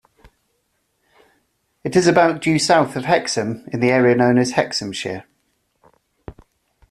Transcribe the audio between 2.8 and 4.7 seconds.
of Hexham in the area known as